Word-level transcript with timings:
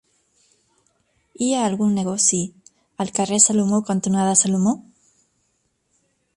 Hi 1.47 1.49
ha 1.49 1.59
algun 1.65 1.93
negoci 1.97 2.39
al 3.05 3.13
carrer 3.19 3.41
Salomó 3.45 3.83
cantonada 3.93 4.35
Salomó? 4.43 4.77